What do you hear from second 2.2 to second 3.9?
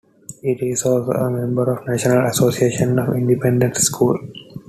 Association of Independent